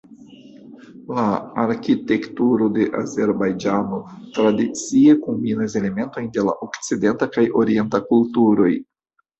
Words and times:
La 1.17 1.25
arkitekturo 1.63 2.71
de 2.79 2.87
Azerbajĝano 3.01 4.01
tradicie 4.39 5.17
kombinas 5.29 5.79
elementojn 5.83 6.35
de 6.41 6.51
la 6.51 6.59
okcidenta 6.71 7.31
kaj 7.39 7.49
orienta 7.63 8.07
kulturoj. 8.13 8.75